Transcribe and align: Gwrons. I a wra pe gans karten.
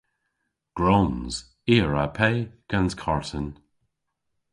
Gwrons. 0.77 1.33
I 1.73 1.75
a 1.83 1.87
wra 1.87 2.05
pe 2.17 2.31
gans 2.69 2.93
karten. 3.01 3.47